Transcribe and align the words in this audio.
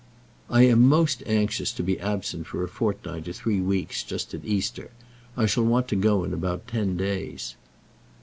"I 0.49 0.63
am 0.63 0.81
most 0.81 1.21
anxious 1.27 1.71
to 1.73 1.83
be 1.83 1.99
absent 1.99 2.47
for 2.47 2.63
a 2.63 2.67
fortnight 2.67 3.27
or 3.27 3.33
three 3.33 3.61
weeks, 3.61 4.01
just 4.01 4.33
at 4.33 4.43
Easter. 4.43 4.89
I 5.37 5.45
shall 5.45 5.63
want 5.65 5.87
to 5.89 5.95
go 5.95 6.23
in 6.23 6.33
about 6.33 6.67
ten 6.67 6.97
days." 6.97 7.53